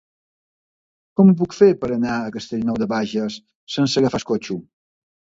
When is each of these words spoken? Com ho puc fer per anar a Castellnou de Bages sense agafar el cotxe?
Com 1.19 1.27
ho 1.31 1.35
puc 1.41 1.51
fer 1.57 1.67
per 1.83 1.89
anar 1.95 2.15
a 2.21 2.31
Castellnou 2.35 2.79
de 2.83 2.87
Bages 2.93 3.35
sense 3.75 4.01
agafar 4.03 4.21
el 4.23 4.27
cotxe? 4.31 4.57